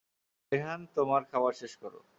[0.51, 1.93] রেহান তোমার খাবার শেষ কর।